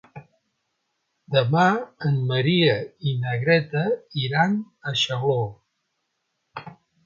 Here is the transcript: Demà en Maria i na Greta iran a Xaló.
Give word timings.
Demà 1.35 1.65
en 2.09 2.17
Maria 2.33 2.79
i 3.11 3.15
na 3.25 3.37
Greta 3.45 3.85
iran 4.25 4.59
a 4.93 4.99
Xaló. 5.05 5.39